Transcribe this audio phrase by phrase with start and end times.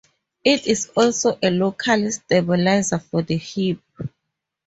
[0.43, 3.77] It is also a local stabilizer for the hip.